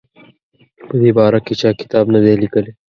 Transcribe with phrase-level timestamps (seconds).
[0.87, 2.71] په دې باره کې چا کتاب نه دی لیکلی.